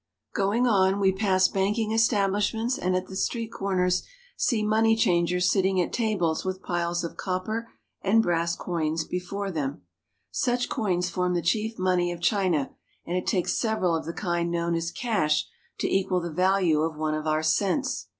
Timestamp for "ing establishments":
1.77-2.75